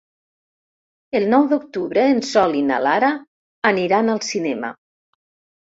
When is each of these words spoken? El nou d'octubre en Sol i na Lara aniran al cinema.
El 1.19 1.27
nou 1.33 1.45
d'octubre 1.51 2.07
en 2.15 2.23
Sol 2.31 2.59
i 2.63 2.67
na 2.73 2.81
Lara 2.87 3.13
aniran 3.75 4.15
al 4.17 4.25
cinema. 4.33 4.77